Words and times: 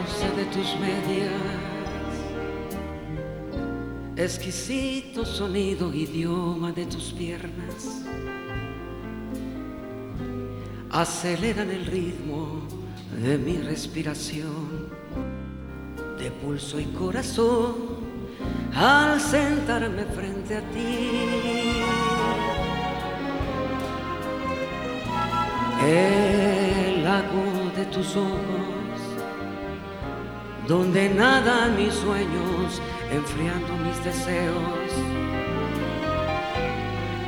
Roce 0.00 0.30
de 0.36 0.44
tus 0.46 0.78
medias, 0.78 1.32
exquisito 4.16 5.24
sonido, 5.24 5.92
idioma 5.92 6.72
de 6.72 6.86
tus 6.86 7.12
piernas, 7.12 8.04
aceleran 10.90 11.70
el 11.70 11.86
ritmo 11.86 12.62
de 13.22 13.36
mi 13.38 13.58
respiración, 13.58 14.88
de 16.18 16.30
pulso 16.30 16.80
y 16.80 16.84
corazón, 16.86 17.74
al 18.74 19.20
sentarme 19.20 20.04
frente 20.04 20.56
a 20.56 20.62
ti. 20.70 21.10
El 25.82 27.04
lago 27.04 27.72
de 27.74 27.84
tus 27.86 28.16
ojos 28.16 28.59
donde 30.70 31.08
nadan 31.08 31.76
mis 31.76 31.92
sueños, 31.92 32.80
enfriando 33.10 33.74
mis 33.84 34.04
deseos, 34.04 34.90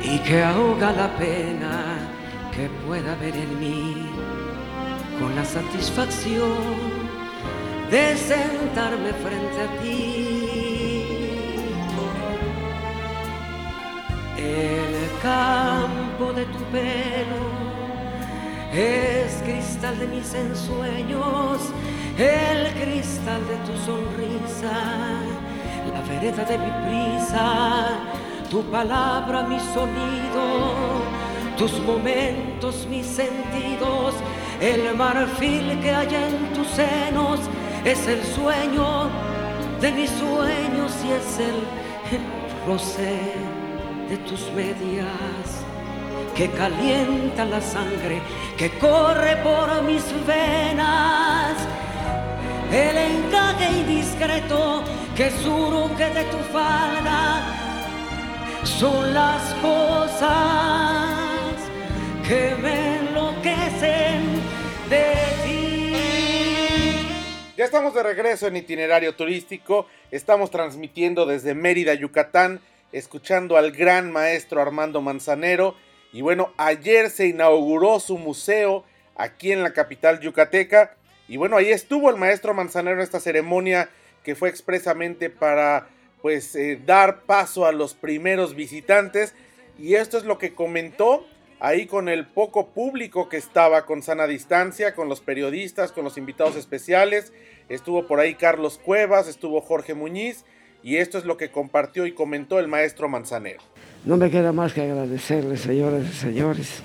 y 0.01 0.17
que 0.19 0.41
ahoga 0.41 0.93
la 0.93 1.09
pena 1.17 1.97
que 2.55 2.69
pueda 2.87 3.15
ver 3.15 3.35
en 3.35 3.59
mí, 3.59 4.09
con 5.19 5.35
la 5.35 5.43
satisfacción 5.43 6.53
de 7.91 8.15
sentarme 8.15 9.11
frente 9.11 9.61
a 9.61 9.81
ti. 9.81 11.03
El 14.37 15.19
campo 15.21 16.31
de 16.31 16.45
tu 16.45 16.59
pelo 16.71 17.43
es 18.73 19.33
cristal 19.43 19.99
de 19.99 20.07
mis 20.07 20.33
ensueños 20.33 21.73
el 22.17 22.73
cristal 22.73 23.41
de 23.47 23.55
tu 23.65 23.77
sonrisa, 23.85 24.71
la 25.91 26.01
vereda 26.01 26.43
de 26.45 26.57
mi 26.57 26.71
prisa, 26.85 27.87
tu 28.49 28.63
palabra, 28.63 29.43
mi 29.43 29.59
sonido, 29.59 31.01
tus 31.57 31.79
momentos, 31.79 32.85
mis 32.87 33.05
sentidos, 33.05 34.13
el 34.61 34.95
marfil 34.95 35.79
que 35.81 35.91
hay 35.91 36.13
en 36.13 36.53
tus 36.53 36.67
senos, 36.67 37.39
es 37.83 38.07
el 38.07 38.23
sueño 38.23 39.09
de 39.81 39.91
mis 39.91 40.09
sueños 40.11 40.91
y 41.05 41.11
es 41.11 41.39
el, 41.39 42.15
el 42.15 42.67
roce 42.67 43.19
de 44.07 44.17
tus 44.17 44.51
medias 44.51 45.63
que 46.35 46.49
calienta 46.49 47.45
la 47.45 47.61
sangre 47.61 48.21
que 48.57 48.69
corre 48.79 49.35
por 49.37 49.83
mis 49.83 50.03
venas 50.25 51.55
el 52.73 52.97
encaje 52.97 53.69
indiscreto 53.71 54.83
que 55.15 55.29
surge 55.29 56.09
de 56.09 56.23
tu 56.23 56.37
falda 56.51 57.45
son 58.63 59.13
las 59.13 59.53
cosas 59.55 61.11
que 62.27 62.55
me 62.59 62.97
enloquecen 62.97 64.41
de 64.89 65.05
ti. 65.45 65.93
Ya 67.55 67.65
estamos 67.65 67.93
de 67.93 68.01
regreso 68.01 68.47
en 68.47 68.55
itinerario 68.55 69.13
turístico, 69.15 69.85
estamos 70.09 70.49
transmitiendo 70.49 71.27
desde 71.27 71.53
Mérida, 71.53 71.93
Yucatán, 71.93 72.59
escuchando 72.91 73.55
al 73.55 73.71
gran 73.71 74.11
maestro 74.11 74.59
Armando 74.59 74.99
Manzanero. 74.99 75.75
Y 76.11 76.21
bueno, 76.21 76.51
ayer 76.57 77.11
se 77.11 77.27
inauguró 77.27 77.99
su 77.99 78.17
museo 78.17 78.83
aquí 79.15 79.51
en 79.51 79.61
la 79.61 79.73
capital 79.73 80.19
yucateca 80.21 80.95
y 81.33 81.37
bueno, 81.37 81.57
ahí 81.57 81.71
estuvo 81.71 82.11
el 82.11 82.17
maestro 82.17 82.53
Manzanero 82.53 82.97
en 82.97 83.01
esta 83.01 83.19
ceremonia 83.19 83.89
que 84.23 84.35
fue 84.35 84.49
expresamente 84.49 85.31
para 85.31 85.87
pues 86.21 86.55
eh, 86.55 86.79
dar 86.85 87.23
paso 87.23 87.65
a 87.65 87.71
los 87.71 87.95
primeros 87.95 88.53
visitantes. 88.53 89.33
Y 89.79 89.95
esto 89.95 90.19
es 90.19 90.25
lo 90.25 90.37
que 90.37 90.53
comentó 90.53 91.25
ahí 91.59 91.87
con 91.87 92.07
el 92.07 92.27
poco 92.27 92.67
público 92.67 93.29
que 93.29 93.37
estaba 93.37 93.87
con 93.87 94.03
sana 94.03 94.27
distancia, 94.27 94.93
con 94.93 95.09
los 95.09 95.21
periodistas, 95.21 95.91
con 95.91 96.03
los 96.03 96.19
invitados 96.19 96.55
especiales. 96.55 97.33
Estuvo 97.67 98.05
por 98.05 98.19
ahí 98.19 98.35
Carlos 98.35 98.77
Cuevas, 98.77 99.27
estuvo 99.27 99.59
Jorge 99.59 99.95
Muñiz. 99.95 100.45
Y 100.83 100.97
esto 100.97 101.17
es 101.17 101.25
lo 101.25 101.35
que 101.35 101.49
compartió 101.49 102.05
y 102.05 102.11
comentó 102.11 102.59
el 102.59 102.67
maestro 102.67 103.09
Manzanero. 103.09 103.63
No 104.05 104.17
me 104.17 104.29
queda 104.29 104.51
más 104.51 104.71
que 104.71 104.81
agradecerles, 104.81 105.61
señoras 105.61 106.03
y 106.11 106.13
señores, 106.13 106.83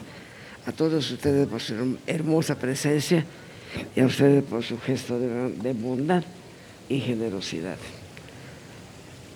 a 0.64 0.72
todos 0.72 1.10
ustedes 1.10 1.46
por 1.48 1.60
su 1.60 1.98
hermosa 2.06 2.58
presencia 2.58 3.26
y 3.94 4.00
a 4.00 4.06
ustedes 4.06 4.42
por 4.44 4.62
su 4.62 4.78
gesto 4.78 5.18
de, 5.18 5.72
bondad 5.72 6.22
y 6.88 7.00
generosidad. 7.00 7.76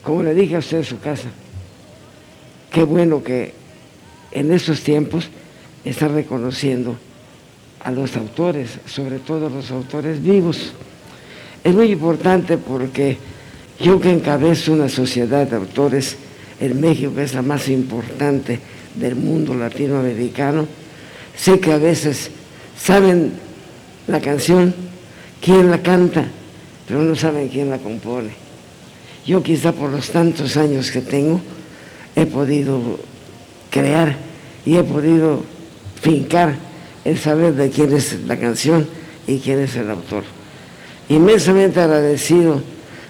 Como 0.02 0.22
le 0.22 0.34
dije 0.34 0.56
a 0.56 0.58
usted 0.58 0.78
en 0.78 0.84
su 0.84 0.98
casa, 0.98 1.28
qué 2.72 2.82
bueno 2.82 3.22
que 3.22 3.52
en 4.32 4.52
estos 4.52 4.82
tiempos 4.82 5.28
está 5.84 6.08
reconociendo 6.08 6.96
a 7.80 7.90
los 7.90 8.16
autores, 8.16 8.78
sobre 8.86 9.18
todo 9.18 9.46
a 9.46 9.50
los 9.50 9.70
autores 9.70 10.22
vivos. 10.22 10.72
Es 11.62 11.74
muy 11.74 11.92
importante 11.92 12.58
porque 12.58 13.18
yo 13.80 14.00
que 14.00 14.10
encabezo 14.10 14.72
una 14.72 14.88
sociedad 14.88 15.46
de 15.46 15.56
autores 15.56 16.16
en 16.60 16.80
México, 16.80 17.14
que 17.14 17.24
es 17.24 17.34
la 17.34 17.42
más 17.42 17.68
importante 17.68 18.58
del 18.94 19.16
mundo 19.16 19.54
latinoamericano, 19.54 20.66
sé 21.36 21.58
que 21.58 21.72
a 21.72 21.78
veces 21.78 22.30
saben 22.78 23.32
la 24.06 24.20
canción, 24.20 24.74
quién 25.40 25.70
la 25.70 25.82
canta, 25.82 26.26
pero 26.86 27.00
no 27.02 27.14
saben 27.14 27.48
quién 27.48 27.70
la 27.70 27.78
compone. 27.78 28.30
Yo 29.26 29.42
quizá 29.42 29.72
por 29.72 29.90
los 29.90 30.10
tantos 30.10 30.56
años 30.56 30.90
que 30.90 31.00
tengo 31.00 31.40
he 32.16 32.26
podido 32.26 32.98
crear 33.70 34.16
y 34.66 34.76
he 34.76 34.82
podido 34.82 35.42
fincar 36.00 36.56
el 37.04 37.18
saber 37.18 37.54
de 37.54 37.70
quién 37.70 37.92
es 37.92 38.20
la 38.26 38.38
canción 38.38 38.86
y 39.26 39.38
quién 39.38 39.60
es 39.60 39.76
el 39.76 39.90
autor. 39.90 40.24
Inmensamente 41.08 41.80
agradecido 41.80 42.62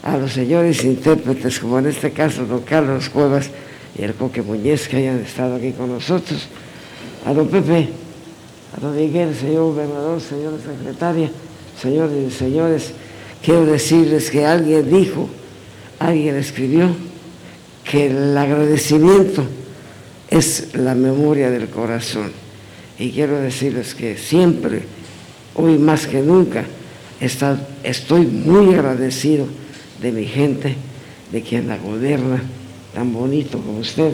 a 0.03 0.17
los 0.17 0.33
señores 0.33 0.85
intérpretes, 0.85 1.61
como 1.61 1.79
en 1.79 1.87
este 1.87 2.11
caso 2.11 2.45
don 2.45 2.63
Carlos 2.63 3.09
Cuevas 3.09 3.51
y 3.99 4.03
el 4.03 4.15
Coque 4.15 4.43
Muñez, 4.43 4.89
que 4.89 4.97
hayan 4.97 5.21
estado 5.21 5.57
aquí 5.57 5.73
con 5.73 5.91
nosotros, 5.91 6.49
a 7.25 7.33
don 7.33 7.49
Pepe 7.49 8.02
a 8.83 8.87
don 8.87 8.97
Miguel, 8.97 9.35
señor 9.35 9.75
gobernador, 9.75 10.21
señora 10.21 10.57
secretaria, 10.59 11.31
señores 11.81 12.33
y 12.33 12.37
señores, 12.37 12.93
quiero 13.45 13.65
decirles 13.65 14.29
que 14.31 14.45
alguien 14.45 14.91
dijo, 14.91 15.29
alguien 16.01 16.35
escribió, 16.35 16.89
que 17.85 18.07
el 18.07 18.37
agradecimiento 18.37 19.45
es 20.31 20.75
la 20.75 20.95
memoria 20.95 21.51
del 21.51 21.69
corazón. 21.69 22.33
Y 22.99 23.11
quiero 23.11 23.41
decirles 23.41 23.95
que 23.95 24.17
siempre, 24.17 24.83
hoy 25.55 25.79
más 25.79 26.07
que 26.07 26.21
nunca, 26.21 26.65
estoy 27.21 28.27
muy 28.27 28.75
agradecido 28.75 29.47
de 30.01 30.11
mi 30.11 30.25
gente, 30.25 30.75
de 31.31 31.43
quien 31.43 31.69
la 31.69 31.77
gobierna, 31.77 32.43
tan 32.95 33.13
bonito 33.13 33.59
como 33.59 33.79
usted, 33.79 34.13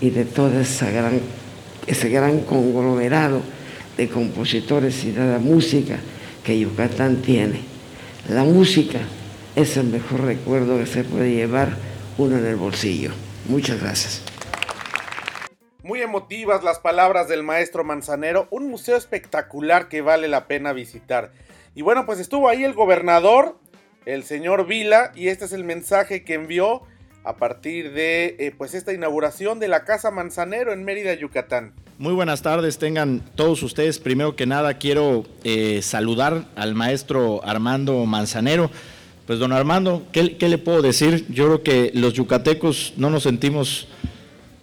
y 0.00 0.10
de 0.10 0.24
todo 0.24 0.60
esa 0.60 0.90
gran, 0.90 1.20
ese 1.86 2.08
gran 2.08 2.40
conglomerado 2.40 3.40
de 3.96 4.08
compositores 4.08 5.04
y 5.04 5.12
de 5.12 5.24
la 5.24 5.38
música 5.38 5.98
que 6.44 6.58
Yucatán 6.58 7.22
tiene. 7.22 7.60
La 8.28 8.44
música 8.44 9.00
es 9.56 9.76
el 9.76 9.86
mejor 9.86 10.22
recuerdo 10.22 10.78
que 10.78 10.86
se 10.86 11.04
puede 11.04 11.34
llevar 11.34 11.76
uno 12.18 12.38
en 12.38 12.46
el 12.46 12.56
bolsillo. 12.56 13.12
Muchas 13.48 13.80
gracias. 13.80 14.22
Muy 15.82 16.00
emotivas 16.00 16.64
las 16.64 16.78
palabras 16.78 17.28
del 17.28 17.42
maestro 17.42 17.84
Manzanero, 17.84 18.48
un 18.50 18.70
museo 18.70 18.96
espectacular 18.96 19.88
que 19.88 20.00
vale 20.00 20.28
la 20.28 20.46
pena 20.46 20.72
visitar. 20.72 21.32
Y 21.74 21.82
bueno, 21.82 22.06
pues 22.06 22.20
estuvo 22.20 22.48
ahí 22.48 22.64
el 22.64 22.72
gobernador, 22.72 23.58
el 24.06 24.24
señor 24.24 24.66
Vila, 24.66 25.12
y 25.14 25.28
este 25.28 25.44
es 25.44 25.52
el 25.52 25.64
mensaje 25.64 26.24
que 26.24 26.34
envió 26.34 26.82
a 27.22 27.36
partir 27.36 27.92
de 27.92 28.36
eh, 28.38 28.54
pues 28.56 28.74
esta 28.74 28.92
inauguración 28.92 29.58
de 29.58 29.68
la 29.68 29.84
Casa 29.84 30.10
Manzanero 30.10 30.72
en 30.72 30.84
Mérida, 30.84 31.12
Yucatán. 31.14 31.74
Muy 31.96 32.12
buenas 32.12 32.42
tardes, 32.42 32.78
tengan 32.78 33.22
todos 33.36 33.62
ustedes. 33.62 34.00
Primero 34.00 34.34
que 34.34 34.46
nada 34.46 34.78
quiero 34.78 35.24
eh, 35.44 35.80
saludar 35.80 36.48
al 36.56 36.74
maestro 36.74 37.40
Armando 37.44 38.04
Manzanero. 38.04 38.68
Pues 39.28 39.38
don 39.38 39.52
Armando, 39.52 40.04
¿qué, 40.10 40.36
¿qué, 40.36 40.48
le 40.48 40.58
puedo 40.58 40.82
decir? 40.82 41.24
Yo 41.28 41.46
creo 41.46 41.62
que 41.62 41.92
los 41.94 42.14
yucatecos 42.14 42.94
no 42.96 43.10
nos 43.10 43.22
sentimos 43.22 43.86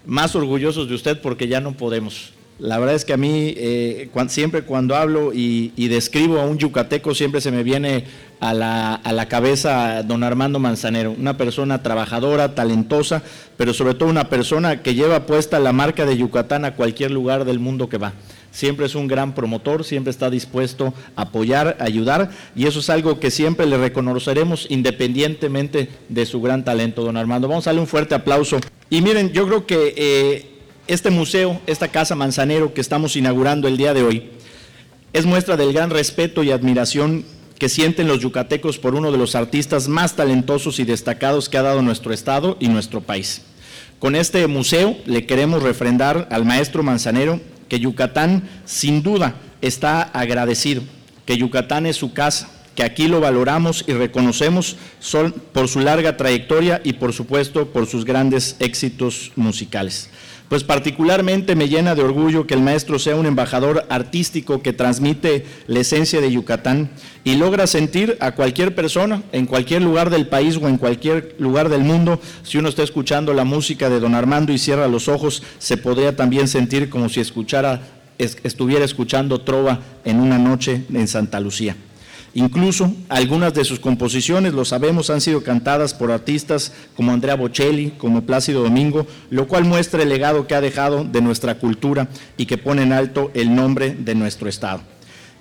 más 0.05 0.35
orgullosos 0.35 0.89
de 0.89 0.95
usted 0.95 1.21
porque 1.21 1.47
ya 1.47 1.61
no 1.61 1.71
podemos. 1.71 2.33
La 2.59 2.77
verdad 2.77 2.95
es 2.95 3.05
que 3.05 3.13
a 3.13 3.17
mí 3.17 3.55
eh, 3.57 4.09
siempre 4.27 4.61
cuando 4.61 4.95
hablo 4.95 5.31
y, 5.33 5.71
describo 5.87 6.39
a 6.39 6.45
un 6.45 6.59
yucateco 6.59 7.15
siempre 7.15 7.41
se 7.41 7.51
me 7.51 7.63
viene 7.63 8.05
a 8.39 8.53
la, 8.53 8.93
a 8.93 9.13
la, 9.13 9.27
cabeza 9.27 10.03
don 10.03 10.23
Armando 10.23 10.59
Manzanero, 10.59 11.11
una 11.11 11.37
persona 11.37 11.81
trabajadora, 11.81 12.53
talentosa, 12.53 13.23
pero 13.57 13.73
sobre 13.73 13.95
todo 13.95 14.09
una 14.09 14.29
persona 14.29 14.83
que 14.83 14.93
lleva 14.93 15.25
puesta 15.25 15.59
la 15.59 15.73
marca 15.73 16.05
de 16.05 16.17
Yucatán 16.17 16.65
a 16.65 16.75
cualquier 16.75 17.09
lugar 17.11 17.45
del 17.45 17.59
mundo 17.59 17.89
que 17.89 17.97
va. 17.97 18.13
Siempre 18.51 18.85
es 18.85 18.95
un 18.95 19.07
gran 19.07 19.33
promotor, 19.33 19.85
siempre 19.85 20.11
está 20.11 20.29
dispuesto 20.29 20.93
a 21.15 21.23
apoyar, 21.23 21.77
ayudar, 21.79 22.31
y 22.55 22.67
eso 22.67 22.79
es 22.79 22.89
algo 22.89 23.19
que 23.19 23.31
siempre 23.31 23.65
le 23.65 23.77
reconoceremos 23.77 24.67
independientemente 24.69 25.89
de 26.09 26.25
su 26.25 26.41
gran 26.41 26.65
talento, 26.65 27.03
don 27.03 27.15
Armando. 27.15 27.47
Vamos 27.47 27.65
a 27.65 27.69
darle 27.69 27.81
un 27.81 27.87
fuerte 27.87 28.13
aplauso. 28.13 28.59
Y 28.89 29.01
miren, 29.01 29.31
yo 29.31 29.47
creo 29.47 29.65
que 29.65 29.93
eh, 29.95 30.50
este 30.87 31.09
museo, 31.09 31.61
esta 31.67 31.89
casa 31.89 32.15
Manzanero 32.15 32.73
que 32.73 32.81
estamos 32.81 33.15
inaugurando 33.15 33.67
el 33.67 33.77
día 33.77 33.93
de 33.93 34.03
hoy, 34.03 34.31
es 35.13 35.25
muestra 35.25 35.57
del 35.57 35.73
gran 35.73 35.89
respeto 35.89 36.43
y 36.43 36.51
admiración 36.51 37.25
que 37.57 37.69
sienten 37.69 38.07
los 38.07 38.19
yucatecos 38.19 38.79
por 38.79 38.95
uno 38.95 39.11
de 39.11 39.17
los 39.17 39.35
artistas 39.35 39.87
más 39.87 40.15
talentosos 40.15 40.79
y 40.79 40.83
destacados 40.83 41.47
que 41.47 41.57
ha 41.57 41.61
dado 41.61 41.81
nuestro 41.81 42.13
estado 42.13 42.57
y 42.59 42.69
nuestro 42.69 43.01
país. 43.01 43.43
Con 43.99 44.15
este 44.15 44.47
museo 44.47 44.97
le 45.05 45.27
queremos 45.27 45.61
refrendar 45.61 46.27
al 46.31 46.43
maestro 46.43 46.81
Manzanero 46.81 47.39
que 47.69 47.79
Yucatán 47.79 48.49
sin 48.65 49.03
duda 49.03 49.35
está 49.61 50.01
agradecido, 50.01 50.81
que 51.25 51.37
Yucatán 51.37 51.85
es 51.85 51.97
su 51.97 52.13
casa, 52.13 52.49
que 52.73 52.83
aquí 52.83 53.07
lo 53.07 53.19
valoramos 53.19 53.83
y 53.87 53.93
reconocemos 53.93 54.77
por 55.53 55.67
su 55.67 55.81
larga 55.81 56.17
trayectoria 56.17 56.81
y 56.83 56.93
por 56.93 57.13
supuesto 57.13 57.67
por 57.67 57.85
sus 57.85 58.05
grandes 58.05 58.55
éxitos 58.59 59.33
musicales 59.35 60.09
pues 60.51 60.65
particularmente 60.65 61.55
me 61.55 61.69
llena 61.69 61.95
de 61.95 62.03
orgullo 62.03 62.45
que 62.45 62.55
el 62.55 62.61
maestro 62.61 62.99
sea 62.99 63.15
un 63.15 63.25
embajador 63.25 63.85
artístico 63.87 64.61
que 64.61 64.73
transmite 64.73 65.45
la 65.67 65.79
esencia 65.79 66.19
de 66.19 66.29
Yucatán 66.29 66.89
y 67.23 67.35
logra 67.35 67.67
sentir 67.67 68.17
a 68.19 68.33
cualquier 68.33 68.75
persona 68.75 69.23
en 69.31 69.45
cualquier 69.45 69.81
lugar 69.81 70.09
del 70.09 70.27
país 70.27 70.57
o 70.57 70.67
en 70.67 70.77
cualquier 70.77 71.37
lugar 71.39 71.69
del 71.69 71.85
mundo, 71.85 72.19
si 72.43 72.57
uno 72.57 72.67
está 72.67 72.83
escuchando 72.83 73.33
la 73.33 73.45
música 73.45 73.89
de 73.89 74.01
don 74.01 74.13
Armando 74.13 74.51
y 74.51 74.57
cierra 74.57 74.89
los 74.89 75.07
ojos, 75.07 75.41
se 75.57 75.77
podría 75.77 76.17
también 76.17 76.49
sentir 76.49 76.89
como 76.89 77.07
si 77.07 77.21
escuchara, 77.21 77.83
estuviera 78.17 78.83
escuchando 78.83 79.39
trova 79.39 79.79
en 80.03 80.19
una 80.19 80.37
noche 80.37 80.83
en 80.93 81.07
Santa 81.07 81.39
Lucía. 81.39 81.77
Incluso 82.33 82.93
algunas 83.09 83.53
de 83.53 83.65
sus 83.65 83.79
composiciones, 83.79 84.53
lo 84.53 84.63
sabemos, 84.63 85.09
han 85.09 85.19
sido 85.19 85.43
cantadas 85.43 85.93
por 85.93 86.11
artistas 86.11 86.71
como 86.95 87.11
Andrea 87.11 87.35
Bocelli, 87.35 87.91
como 87.97 88.21
Plácido 88.21 88.63
Domingo, 88.63 89.05
lo 89.29 89.47
cual 89.47 89.65
muestra 89.65 90.03
el 90.03 90.09
legado 90.09 90.47
que 90.47 90.55
ha 90.55 90.61
dejado 90.61 91.03
de 91.03 91.21
nuestra 91.21 91.55
cultura 91.55 92.07
y 92.37 92.45
que 92.45 92.57
pone 92.57 92.83
en 92.83 92.93
alto 92.93 93.31
el 93.33 93.53
nombre 93.53 93.95
de 93.95 94.15
nuestro 94.15 94.47
Estado. 94.47 94.81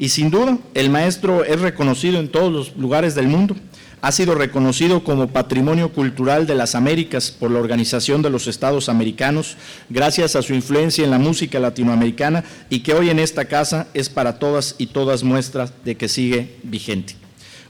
Y 0.00 0.08
sin 0.08 0.30
duda, 0.30 0.58
el 0.74 0.90
maestro 0.90 1.44
es 1.44 1.60
reconocido 1.60 2.18
en 2.18 2.28
todos 2.28 2.52
los 2.52 2.76
lugares 2.76 3.14
del 3.14 3.28
mundo 3.28 3.54
ha 4.02 4.12
sido 4.12 4.34
reconocido 4.34 5.04
como 5.04 5.28
Patrimonio 5.28 5.92
Cultural 5.92 6.46
de 6.46 6.54
las 6.54 6.74
Américas 6.74 7.30
por 7.30 7.50
la 7.50 7.58
Organización 7.58 8.22
de 8.22 8.30
los 8.30 8.46
Estados 8.46 8.88
Americanos, 8.88 9.56
gracias 9.88 10.36
a 10.36 10.42
su 10.42 10.54
influencia 10.54 11.04
en 11.04 11.10
la 11.10 11.18
música 11.18 11.58
latinoamericana 11.58 12.44
y 12.70 12.80
que 12.80 12.94
hoy 12.94 13.10
en 13.10 13.18
esta 13.18 13.44
casa 13.44 13.88
es 13.94 14.08
para 14.08 14.38
todas 14.38 14.74
y 14.78 14.86
todas 14.86 15.22
muestras 15.22 15.72
de 15.84 15.96
que 15.96 16.08
sigue 16.08 16.56
vigente. 16.62 17.14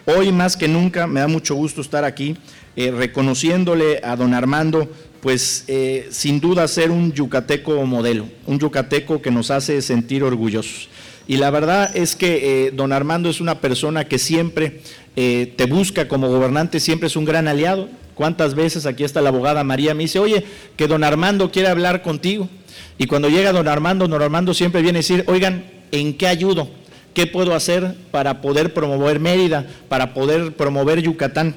Hoy 0.07 0.33
más 0.33 0.57
que 0.57 0.69
nunca 0.69 1.07
me 1.07 1.21
da 1.21 1.29
mucho 1.29 1.55
gusto 1.55 1.81
estar 1.81 2.05
aquí 2.05 2.37
eh, 2.77 2.91
reconociéndole 2.91 4.01
a 4.03 4.17
don 4.17 4.33
Armando, 4.33 4.89
pues 5.21 5.65
eh, 5.69 6.09
sin 6.11 6.41
duda 6.41 6.67
ser 6.69 6.91
un 6.91 7.13
yucateco 7.13 7.85
modelo, 7.87 8.27
un 8.47 8.59
yucateco 8.59 9.21
que 9.21 9.31
nos 9.31 9.51
hace 9.51 9.83
sentir 9.83 10.23
orgullosos. 10.23 10.89
Y 11.27 11.37
la 11.37 11.51
verdad 11.51 11.91
es 11.95 12.17
que 12.17 12.67
eh, 12.67 12.71
don 12.73 12.93
Armando 12.93 13.29
es 13.29 13.41
una 13.41 13.61
persona 13.61 14.05
que 14.07 14.19
siempre 14.19 14.81
eh, 15.17 15.53
te 15.57 15.67
busca 15.67 16.09
como 16.09 16.29
gobernante, 16.29 16.81
siempre 16.81 17.07
es 17.07 17.17
un 17.17 17.25
gran 17.25 17.49
aliado. 17.49 17.89
¿Cuántas 18.15 18.55
veces 18.55 18.85
aquí 18.85 19.05
está 19.05 19.21
la 19.21 19.31
abogada 19.31 19.65
María? 19.65 19.95
Me 19.95 20.03
dice, 20.03 20.19
oye, 20.19 20.45
que 20.77 20.87
don 20.87 21.05
Armando 21.05 21.51
quiere 21.51 21.69
hablar 21.69 22.03
contigo. 22.03 22.49
Y 22.99 23.07
cuando 23.07 23.29
llega 23.29 23.53
don 23.53 23.69
Armando, 23.69 24.07
don 24.07 24.21
Armando 24.21 24.53
siempre 24.53 24.83
viene 24.83 24.99
a 24.99 25.01
decir, 25.01 25.25
oigan, 25.27 25.65
¿en 25.91 26.15
qué 26.15 26.27
ayudo? 26.27 26.69
¿Qué 27.15 27.27
puedo 27.27 27.55
hacer 27.55 27.95
para 28.11 28.41
poder 28.41 28.75
promover 28.75 29.21
Mérida, 29.21 29.67
para 29.89 30.15
poder 30.15 30.55
promover 30.55 31.01
Yucatán? 31.01 31.55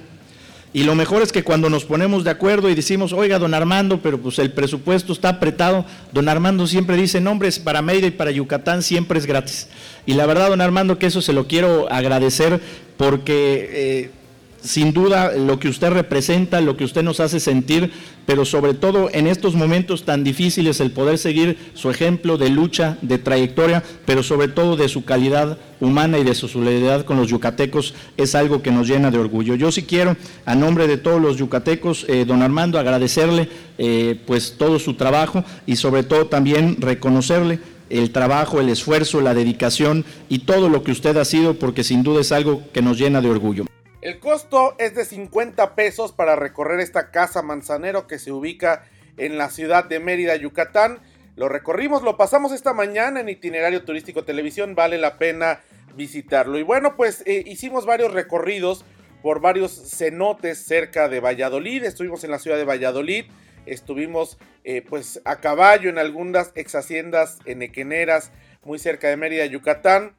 Y 0.74 0.84
lo 0.84 0.96
mejor 0.96 1.22
es 1.22 1.32
que 1.32 1.44
cuando 1.44 1.70
nos 1.70 1.86
ponemos 1.86 2.24
de 2.24 2.32
acuerdo 2.32 2.68
y 2.68 2.76
decimos, 2.76 3.14
oiga, 3.14 3.38
don 3.38 3.54
Armando, 3.54 4.02
pero 4.02 4.18
pues 4.20 4.40
el 4.40 4.52
presupuesto 4.52 5.14
está 5.14 5.30
apretado, 5.30 5.86
don 6.12 6.28
Armando 6.28 6.66
siempre 6.66 6.98
dice, 6.98 7.22
nombres 7.22 7.60
para 7.60 7.84
Mérida 7.84 8.08
y 8.08 8.12
para 8.12 8.32
Yucatán 8.32 8.82
siempre 8.82 9.20
es 9.20 9.28
gratis. 9.28 9.68
Y 10.08 10.16
la 10.16 10.26
verdad, 10.26 10.50
don 10.50 10.62
Armando, 10.62 10.98
que 10.98 11.06
eso 11.06 11.22
se 11.22 11.32
lo 11.32 11.48
quiero 11.48 11.92
agradecer 11.92 12.60
porque... 12.98 13.70
Eh, 13.72 14.23
sin 14.64 14.94
duda 14.94 15.34
lo 15.34 15.60
que 15.60 15.68
usted 15.68 15.90
representa, 15.90 16.62
lo 16.62 16.78
que 16.78 16.86
usted 16.86 17.04
nos 17.04 17.20
hace 17.20 17.40
sentir, 17.40 17.92
pero 18.26 18.46
sobre 18.46 18.74
todo 18.74 19.10
en 19.12 19.28
estos 19.28 19.56
momentos 19.56 20.06
tan 20.06 20.24
difíciles 20.24 20.80
el 20.80 20.92
poder 20.92 21.18
seguir 21.18 21.58
su 21.74 21.90
ejemplo 21.90 22.38
de 22.38 22.50
lucha, 22.50 22.98
de 23.02 23.18
trayectoria, 23.18 23.84
pero 24.06 24.24
sobre 24.24 24.48
todo 24.48 24.78
de 24.78 24.88
su 24.88 25.04
calidad 25.04 25.58
humana 25.82 26.18
y 26.18 26.24
de 26.24 26.34
su 26.34 26.48
solidaridad 26.48 27.04
con 27.04 27.18
los 27.18 27.28
yucatecos 27.28 27.94
es 28.16 28.36
algo 28.36 28.62
que 28.62 28.72
nos 28.72 28.88
llena 28.88 29.12
de 29.12 29.20
orgullo. 29.20 29.56
Yo 29.56 29.72
sí 29.72 29.84
quiero, 29.84 30.16
a 30.46 30.56
nombre 30.56 30.88
de 30.88 30.98
todos 30.98 31.22
los 31.22 31.38
yucatecos, 31.38 32.06
eh, 32.08 32.24
don 32.26 32.42
Armando, 32.42 32.80
agradecerle 32.80 33.50
eh, 33.78 34.18
pues 34.26 34.56
todo 34.58 34.80
su 34.80 34.94
trabajo 34.94 35.44
y 35.66 35.76
sobre 35.76 36.04
todo 36.04 36.28
también 36.28 36.78
reconocerle 36.80 37.60
el 37.90 38.12
trabajo, 38.12 38.62
el 38.62 38.70
esfuerzo, 38.70 39.20
la 39.20 39.34
dedicación 39.34 40.06
y 40.30 40.40
todo 40.40 40.70
lo 40.70 40.84
que 40.84 40.92
usted 40.92 41.18
ha 41.18 41.26
sido, 41.26 41.56
porque 41.56 41.84
sin 41.84 42.02
duda 42.02 42.22
es 42.22 42.32
algo 42.32 42.64
que 42.72 42.82
nos 42.82 42.98
llena 42.98 43.22
de 43.22 43.30
orgullo. 43.30 43.66
El 44.04 44.20
costo 44.20 44.76
es 44.80 44.96
de 44.96 45.06
50 45.06 45.76
pesos 45.76 46.12
para 46.12 46.36
recorrer 46.36 46.82
esta 46.82 47.10
casa 47.10 47.42
manzanero 47.42 48.06
que 48.06 48.20
se 48.20 48.34
ubica 48.34 48.84
en 49.16 49.38
la 49.38 49.50
ciudad 49.50 49.86
de 49.86 50.02
Mérida, 50.02 50.36
Yucatán. 50.36 51.00
Lo 51.38 51.48
recorrimos, 51.48 52.04
lo 52.04 52.18
pasamos 52.18 52.52
esta 52.52 52.74
mañana 52.74 53.22
en 53.22 53.30
itinerario 53.30 53.86
turístico 53.86 54.26
televisión, 54.26 54.76
vale 54.76 54.98
la 54.98 55.18
pena 55.18 55.62
visitarlo. 55.96 56.60
Y 56.60 56.64
bueno, 56.64 56.98
pues 56.98 57.24
eh, 57.26 57.46
hicimos 57.46 57.86
varios 57.86 58.12
recorridos 58.12 58.84
por 59.22 59.40
varios 59.40 59.72
cenotes 59.72 60.58
cerca 60.58 61.08
de 61.08 61.22
Valladolid. 61.22 61.86
Estuvimos 61.86 62.26
en 62.26 62.32
la 62.32 62.40
ciudad 62.40 62.58
de 62.58 62.66
Valladolid, 62.66 63.28
estuvimos 63.66 64.38
eh, 64.66 64.82
pues 64.82 65.22
a 65.24 65.38
caballo 65.38 65.90
en 65.90 65.98
algunas 65.98 66.52
ex 66.56 66.76
haciendas 66.76 67.40
enequeneras 67.46 68.34
muy 68.66 68.80
cerca 68.80 69.08
de 69.08 69.16
Mérida, 69.16 69.46
Yucatán. 69.46 70.14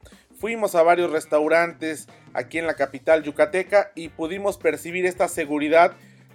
Fuimos 0.45 0.75
a 0.75 0.83
varios 0.83 1.11
restaurantes 1.11 2.07
aquí 2.35 2.59
en 2.59 2.67
la 2.67 2.75
capital 2.75 3.23
yucateca 3.23 3.91
y 3.95 4.09
pudimos 4.09 4.59
percibir 4.59 5.07
esta 5.07 5.27
seguridad 5.27 5.93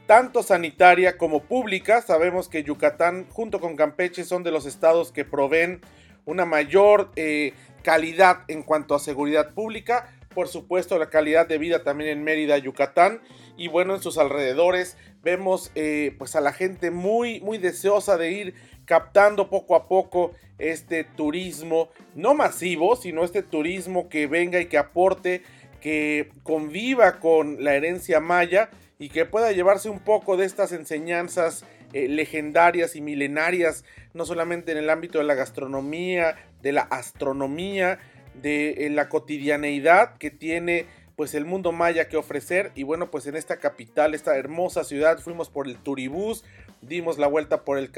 tanto 0.08 0.42
sanitaria 0.42 1.16
como 1.16 1.44
pública. 1.44 2.02
Sabemos 2.02 2.48
que 2.48 2.64
Yucatán 2.64 3.28
junto 3.30 3.60
con 3.60 3.76
Campeche 3.76 4.24
son 4.24 4.42
de 4.42 4.50
los 4.50 4.66
estados 4.66 5.12
que 5.12 5.24
proveen 5.24 5.80
una 6.24 6.44
mayor 6.44 7.12
eh, 7.14 7.52
calidad 7.84 8.40
en 8.48 8.64
cuanto 8.64 8.96
a 8.96 8.98
seguridad 8.98 9.54
pública. 9.54 10.12
Por 10.34 10.46
supuesto 10.46 10.96
la 10.96 11.10
calidad 11.10 11.48
de 11.48 11.58
vida 11.58 11.82
también 11.82 12.10
en 12.10 12.22
Mérida, 12.22 12.56
Yucatán. 12.56 13.20
Y 13.56 13.66
bueno, 13.66 13.96
en 13.96 14.02
sus 14.02 14.16
alrededores 14.16 14.96
vemos 15.24 15.72
eh, 15.74 16.14
pues 16.18 16.36
a 16.36 16.40
la 16.40 16.52
gente 16.52 16.92
muy, 16.92 17.40
muy 17.40 17.58
deseosa 17.58 18.16
de 18.16 18.30
ir 18.30 18.54
captando 18.84 19.50
poco 19.50 19.74
a 19.74 19.88
poco 19.88 20.32
este 20.58 21.02
turismo, 21.02 21.88
no 22.14 22.34
masivo, 22.34 22.94
sino 22.94 23.24
este 23.24 23.42
turismo 23.42 24.08
que 24.08 24.28
venga 24.28 24.60
y 24.60 24.66
que 24.66 24.78
aporte, 24.78 25.42
que 25.80 26.30
conviva 26.44 27.18
con 27.18 27.64
la 27.64 27.74
herencia 27.74 28.20
maya 28.20 28.70
y 29.00 29.08
que 29.08 29.26
pueda 29.26 29.50
llevarse 29.50 29.88
un 29.88 29.98
poco 29.98 30.36
de 30.36 30.46
estas 30.46 30.70
enseñanzas 30.72 31.64
eh, 31.92 32.06
legendarias 32.06 32.94
y 32.94 33.00
milenarias, 33.00 33.84
no 34.14 34.24
solamente 34.24 34.70
en 34.70 34.78
el 34.78 34.90
ámbito 34.90 35.18
de 35.18 35.24
la 35.24 35.34
gastronomía, 35.34 36.36
de 36.62 36.72
la 36.72 36.82
astronomía, 36.82 37.98
de 38.34 38.86
eh, 38.86 38.90
la 38.90 39.08
cotidianeidad 39.08 40.16
que 40.18 40.30
tiene 40.30 40.86
pues 41.16 41.34
el 41.34 41.44
mundo 41.44 41.72
maya 41.72 42.08
que 42.08 42.16
ofrecer 42.16 42.72
y 42.74 42.82
bueno 42.82 43.10
pues 43.10 43.26
en 43.26 43.36
esta 43.36 43.58
capital, 43.58 44.14
esta 44.14 44.36
hermosa 44.36 44.84
ciudad 44.84 45.18
fuimos 45.18 45.50
por 45.50 45.66
el 45.66 45.76
Turibús, 45.76 46.44
dimos 46.80 47.18
la 47.18 47.26
vuelta 47.26 47.64
por 47.64 47.78
el, 47.78 47.90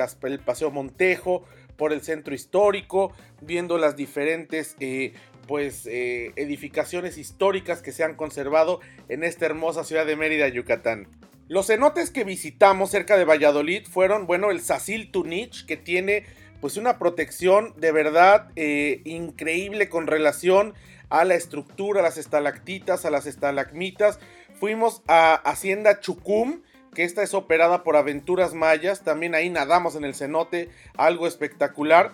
Paseo 0.44 0.70
Montejo, 0.70 1.44
por 1.76 1.92
el 1.92 2.00
centro 2.02 2.34
histórico, 2.34 3.12
viendo 3.40 3.78
las 3.78 3.96
diferentes 3.96 4.76
eh, 4.80 5.12
pues 5.46 5.86
eh, 5.86 6.32
edificaciones 6.36 7.18
históricas 7.18 7.82
que 7.82 7.92
se 7.92 8.04
han 8.04 8.14
conservado 8.14 8.80
en 9.08 9.24
esta 9.24 9.46
hermosa 9.46 9.84
ciudad 9.84 10.06
de 10.06 10.16
Mérida, 10.16 10.48
Yucatán. 10.48 11.08
Los 11.48 11.66
cenotes 11.66 12.10
que 12.10 12.24
visitamos 12.24 12.90
cerca 12.90 13.16
de 13.16 13.24
Valladolid 13.24 13.86
fueron, 13.86 14.26
bueno, 14.26 14.50
el 14.50 14.60
Sacil 14.60 15.10
Tunich, 15.10 15.66
que 15.66 15.76
tiene 15.76 16.24
pues 16.62 16.76
una 16.76 16.96
protección 16.96 17.74
de 17.76 17.90
verdad 17.90 18.46
eh, 18.54 19.00
increíble 19.04 19.88
con 19.88 20.06
relación 20.06 20.74
a 21.10 21.24
la 21.24 21.34
estructura, 21.34 21.98
a 21.98 22.02
las 22.04 22.18
estalactitas, 22.18 23.04
a 23.04 23.10
las 23.10 23.26
estalagmitas. 23.26 24.20
Fuimos 24.60 25.02
a 25.08 25.34
Hacienda 25.34 25.98
Chucum, 25.98 26.62
que 26.94 27.02
esta 27.02 27.24
es 27.24 27.34
operada 27.34 27.82
por 27.82 27.96
Aventuras 27.96 28.54
Mayas. 28.54 29.02
También 29.02 29.34
ahí 29.34 29.50
nadamos 29.50 29.96
en 29.96 30.04
el 30.04 30.14
cenote, 30.14 30.70
algo 30.96 31.26
espectacular. 31.26 32.12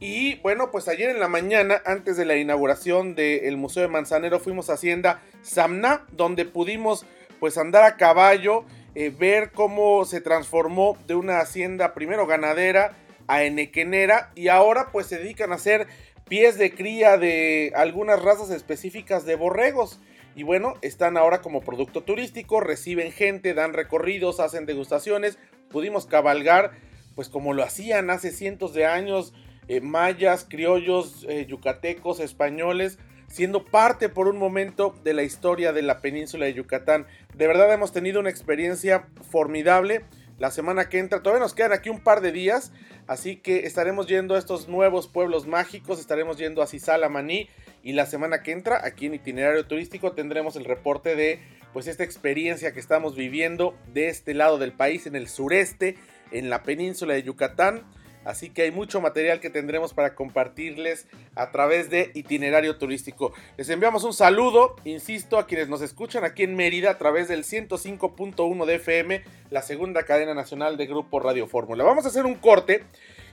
Y 0.00 0.36
bueno, 0.36 0.70
pues 0.70 0.88
ayer 0.88 1.10
en 1.10 1.20
la 1.20 1.28
mañana, 1.28 1.82
antes 1.84 2.16
de 2.16 2.24
la 2.24 2.36
inauguración 2.36 3.14
del 3.14 3.58
Museo 3.58 3.82
de 3.82 3.88
Manzanero, 3.88 4.40
fuimos 4.40 4.70
a 4.70 4.74
Hacienda 4.74 5.20
Samna, 5.42 6.06
donde 6.12 6.46
pudimos 6.46 7.04
pues 7.38 7.58
andar 7.58 7.84
a 7.84 7.98
caballo, 7.98 8.64
eh, 8.94 9.10
ver 9.10 9.50
cómo 9.52 10.06
se 10.06 10.22
transformó 10.22 10.96
de 11.06 11.16
una 11.16 11.40
hacienda 11.40 11.92
primero 11.92 12.26
ganadera 12.26 12.94
a 13.30 13.44
enequenera 13.44 14.32
y 14.34 14.48
ahora 14.48 14.88
pues 14.90 15.06
se 15.06 15.18
dedican 15.18 15.52
a 15.52 15.54
hacer 15.54 15.86
pies 16.28 16.58
de 16.58 16.74
cría 16.74 17.16
de 17.16 17.72
algunas 17.76 18.20
razas 18.20 18.50
específicas 18.50 19.24
de 19.24 19.36
borregos. 19.36 20.00
Y 20.34 20.42
bueno, 20.42 20.74
están 20.82 21.16
ahora 21.16 21.40
como 21.40 21.60
producto 21.60 22.02
turístico, 22.02 22.60
reciben 22.60 23.12
gente, 23.12 23.54
dan 23.54 23.72
recorridos, 23.72 24.40
hacen 24.40 24.66
degustaciones. 24.66 25.38
Pudimos 25.70 26.06
cabalgar, 26.06 26.72
pues 27.14 27.28
como 27.28 27.52
lo 27.52 27.62
hacían 27.62 28.10
hace 28.10 28.32
cientos 28.32 28.74
de 28.74 28.86
años, 28.86 29.32
eh, 29.68 29.80
mayas, 29.80 30.44
criollos, 30.48 31.24
eh, 31.28 31.46
yucatecos, 31.46 32.18
españoles, 32.18 32.98
siendo 33.28 33.64
parte 33.64 34.08
por 34.08 34.26
un 34.26 34.38
momento 34.38 34.94
de 35.04 35.14
la 35.14 35.22
historia 35.22 35.72
de 35.72 35.82
la 35.82 36.00
península 36.00 36.46
de 36.46 36.54
Yucatán. 36.54 37.06
De 37.34 37.46
verdad 37.46 37.72
hemos 37.72 37.92
tenido 37.92 38.18
una 38.18 38.30
experiencia 38.30 39.06
formidable. 39.30 40.04
La 40.40 40.50
semana 40.50 40.88
que 40.88 40.98
entra, 40.98 41.22
todavía 41.22 41.44
nos 41.44 41.52
quedan 41.52 41.74
aquí 41.74 41.90
un 41.90 42.00
par 42.00 42.22
de 42.22 42.32
días, 42.32 42.72
así 43.06 43.36
que 43.36 43.66
estaremos 43.66 44.06
yendo 44.06 44.34
a 44.34 44.38
estos 44.38 44.68
nuevos 44.68 45.06
pueblos 45.06 45.46
mágicos, 45.46 46.00
estaremos 46.00 46.38
yendo 46.38 46.62
a 46.62 47.08
Maní, 47.10 47.50
y 47.82 47.92
la 47.92 48.06
semana 48.06 48.42
que 48.42 48.52
entra, 48.52 48.80
aquí 48.82 49.04
en 49.04 49.12
itinerario 49.12 49.66
turístico, 49.66 50.12
tendremos 50.12 50.56
el 50.56 50.64
reporte 50.64 51.14
de 51.14 51.40
pues 51.74 51.88
esta 51.88 52.04
experiencia 52.04 52.72
que 52.72 52.80
estamos 52.80 53.16
viviendo 53.16 53.76
de 53.92 54.08
este 54.08 54.32
lado 54.32 54.56
del 54.56 54.72
país, 54.72 55.06
en 55.06 55.14
el 55.14 55.28
sureste, 55.28 55.98
en 56.30 56.48
la 56.48 56.62
península 56.62 57.12
de 57.12 57.22
Yucatán. 57.22 57.84
Así 58.24 58.50
que 58.50 58.62
hay 58.62 58.70
mucho 58.70 59.00
material 59.00 59.40
que 59.40 59.50
tendremos 59.50 59.94
para 59.94 60.14
compartirles 60.14 61.06
a 61.34 61.50
través 61.50 61.88
de 61.90 62.10
itinerario 62.14 62.76
turístico. 62.76 63.32
Les 63.56 63.68
enviamos 63.70 64.04
un 64.04 64.12
saludo, 64.12 64.76
insisto, 64.84 65.38
a 65.38 65.46
quienes 65.46 65.68
nos 65.68 65.80
escuchan 65.80 66.24
aquí 66.24 66.42
en 66.42 66.54
Mérida 66.54 66.90
a 66.90 66.98
través 66.98 67.28
del 67.28 67.44
105.1 67.44 68.66
de 68.66 68.74
FM, 68.74 69.22
la 69.50 69.62
segunda 69.62 70.02
cadena 70.02 70.34
nacional 70.34 70.76
de 70.76 70.86
Grupo 70.86 71.20
Radio 71.20 71.46
Fórmula. 71.46 71.84
Vamos 71.84 72.04
a 72.04 72.08
hacer 72.08 72.26
un 72.26 72.34
corte 72.34 72.84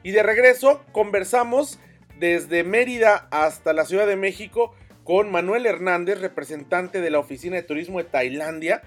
y 0.03 0.11
de 0.11 0.23
regreso 0.23 0.81
conversamos 0.91 1.79
desde 2.17 2.63
Mérida 2.63 3.27
hasta 3.31 3.73
la 3.73 3.85
Ciudad 3.85 4.07
de 4.07 4.15
México 4.15 4.73
con 5.03 5.31
Manuel 5.31 5.65
Hernández, 5.65 6.19
representante 6.19 7.01
de 7.01 7.09
la 7.09 7.19
Oficina 7.19 7.55
de 7.55 7.63
Turismo 7.63 7.99
de 7.99 8.05
Tailandia 8.05 8.81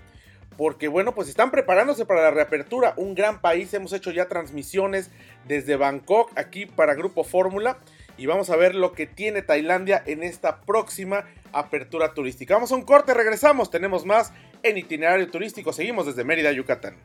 porque 0.57 0.88
bueno, 0.88 1.14
pues 1.14 1.28
están 1.28 1.50
preparándose 1.50 2.04
para 2.04 2.23
la 2.23 2.30
reapertura. 2.30 2.95
Un 2.97 3.14
gran 3.14 3.40
país, 3.40 3.73
hemos 3.75 3.92
hecho 3.92 4.11
ya 4.11 4.28
transmisiones 4.28 5.11
desde 5.47 5.76
Bangkok 5.76 6.30
aquí 6.37 6.66
para 6.66 6.95
Grupo 6.95 7.25
Fórmula 7.25 7.78
y 8.16 8.26
vamos 8.26 8.50
a 8.50 8.57
ver 8.57 8.75
lo 8.75 8.92
que 8.92 9.07
tiene 9.07 9.42
Tailandia 9.42 10.02
en 10.07 10.23
esta 10.23 10.61
próxima 10.61 11.25
apertura 11.52 12.12
turística. 12.12 12.54
Vamos 12.54 12.73
a 12.73 12.76
un 12.76 12.83
corte, 12.83 13.14
regresamos, 13.14 13.71
tenemos 13.71 14.04
más 14.04 14.33
en 14.62 14.76
itinerario 14.76 15.30
turístico, 15.30 15.73
seguimos 15.73 16.07
desde 16.07 16.25
Mérida, 16.25 16.52
Yucatán. 16.52 16.97